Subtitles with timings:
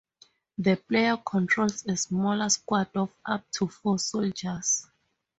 [0.57, 4.87] The player controls a small squad of up to four soldiers.